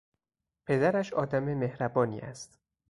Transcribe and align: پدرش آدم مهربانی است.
پدرش 0.65 1.13
آدم 1.13 1.43
مهربانی 1.53 2.19
است. 2.19 2.59